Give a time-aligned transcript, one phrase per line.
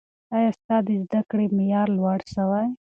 [0.35, 2.67] ایا ستا د زده کړې معیار لوړ سوی؟